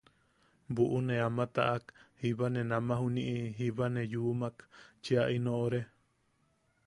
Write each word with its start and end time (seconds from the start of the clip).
Buʼu 0.75 0.97
ne 1.07 1.15
ama 1.27 1.45
taʼak, 1.55 1.83
jiba 2.21 2.45
ne 2.53 2.61
namaʼa 2.69 2.99
juniʼi... 3.03 3.35
jiba 3.57 3.85
ne 3.93 4.01
juyamak 4.11 4.57
cheʼa 5.03 5.23
ino 5.35 5.51
ore. 5.65 5.81